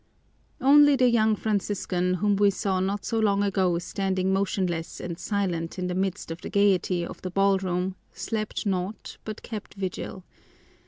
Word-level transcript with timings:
Only 0.59 0.95
the 0.95 1.07
young 1.11 1.35
Franciscan 1.35 2.15
whom 2.15 2.35
we 2.35 2.49
saw 2.49 2.79
not 2.79 3.05
so 3.05 3.19
long 3.19 3.43
ago 3.43 3.77
standing 3.77 4.33
motionless 4.33 4.99
and 4.99 5.19
silent 5.19 5.77
in 5.77 5.85
the 5.85 5.93
midst 5.93 6.31
of 6.31 6.41
the 6.41 6.49
gaiety 6.49 7.05
of 7.05 7.21
the 7.21 7.29
ballroom 7.29 7.93
slept 8.11 8.65
not, 8.65 9.17
but 9.25 9.43
kept 9.43 9.75
vigil. 9.75 10.23